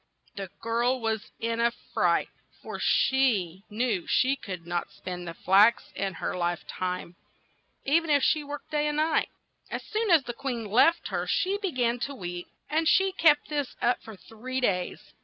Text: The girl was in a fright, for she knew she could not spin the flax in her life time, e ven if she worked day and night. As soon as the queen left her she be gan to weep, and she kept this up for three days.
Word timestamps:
The 0.35 0.49
girl 0.61 0.99
was 0.99 1.29
in 1.39 1.59
a 1.59 1.69
fright, 1.93 2.29
for 2.63 2.79
she 2.79 3.61
knew 3.69 4.07
she 4.07 4.35
could 4.35 4.65
not 4.65 4.89
spin 4.89 5.25
the 5.25 5.35
flax 5.35 5.91
in 5.95 6.15
her 6.15 6.35
life 6.35 6.65
time, 6.67 7.15
e 7.85 7.99
ven 7.99 8.09
if 8.09 8.23
she 8.23 8.43
worked 8.43 8.71
day 8.71 8.87
and 8.87 8.97
night. 8.97 9.29
As 9.69 9.83
soon 9.83 10.09
as 10.09 10.23
the 10.23 10.33
queen 10.33 10.65
left 10.65 11.09
her 11.09 11.27
she 11.27 11.59
be 11.59 11.71
gan 11.71 11.99
to 11.99 12.15
weep, 12.15 12.47
and 12.67 12.87
she 12.87 13.11
kept 13.11 13.49
this 13.49 13.75
up 13.79 14.01
for 14.01 14.15
three 14.15 14.59
days. 14.59 15.13